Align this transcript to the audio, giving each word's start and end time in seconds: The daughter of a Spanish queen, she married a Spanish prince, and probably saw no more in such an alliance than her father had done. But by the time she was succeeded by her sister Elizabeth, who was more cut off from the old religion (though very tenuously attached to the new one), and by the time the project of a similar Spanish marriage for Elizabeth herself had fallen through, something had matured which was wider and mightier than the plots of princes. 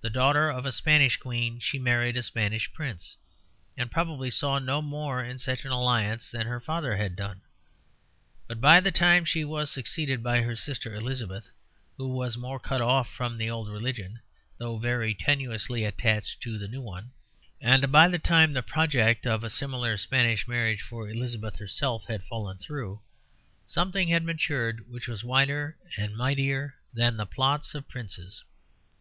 The 0.00 0.10
daughter 0.10 0.50
of 0.50 0.66
a 0.66 0.72
Spanish 0.72 1.18
queen, 1.18 1.60
she 1.60 1.78
married 1.78 2.16
a 2.16 2.22
Spanish 2.24 2.68
prince, 2.72 3.16
and 3.76 3.92
probably 3.92 4.28
saw 4.28 4.58
no 4.58 4.82
more 4.82 5.22
in 5.22 5.38
such 5.38 5.64
an 5.64 5.70
alliance 5.70 6.32
than 6.32 6.48
her 6.48 6.58
father 6.60 6.96
had 6.96 7.14
done. 7.14 7.42
But 8.48 8.60
by 8.60 8.80
the 8.80 8.90
time 8.90 9.24
she 9.24 9.44
was 9.44 9.70
succeeded 9.70 10.20
by 10.20 10.40
her 10.42 10.56
sister 10.56 10.92
Elizabeth, 10.92 11.48
who 11.96 12.08
was 12.08 12.36
more 12.36 12.58
cut 12.58 12.80
off 12.80 13.08
from 13.08 13.38
the 13.38 13.48
old 13.48 13.68
religion 13.70 14.18
(though 14.58 14.78
very 14.78 15.14
tenuously 15.14 15.86
attached 15.86 16.40
to 16.40 16.58
the 16.58 16.66
new 16.66 16.82
one), 16.82 17.12
and 17.60 17.92
by 17.92 18.08
the 18.08 18.18
time 18.18 18.52
the 18.52 18.64
project 18.64 19.28
of 19.28 19.44
a 19.44 19.48
similar 19.48 19.96
Spanish 19.96 20.48
marriage 20.48 20.82
for 20.82 21.08
Elizabeth 21.08 21.60
herself 21.60 22.06
had 22.08 22.24
fallen 22.24 22.58
through, 22.58 23.00
something 23.64 24.08
had 24.08 24.24
matured 24.24 24.90
which 24.90 25.06
was 25.06 25.22
wider 25.22 25.76
and 25.96 26.16
mightier 26.16 26.74
than 26.92 27.16
the 27.16 27.26
plots 27.26 27.76
of 27.76 27.88
princes. 27.88 28.42